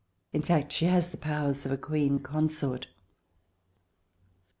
In 0.33 0.41
fact, 0.41 0.71
she 0.71 0.85
has 0.85 1.11
the 1.11 1.15
powers 1.17 1.63
of 1.63 1.71
a 1.71 1.77
Queen 1.77 2.17
Consort. 2.17 2.87